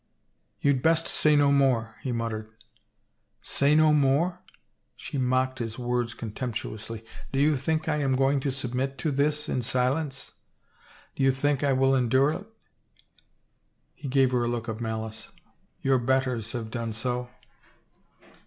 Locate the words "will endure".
11.73-12.31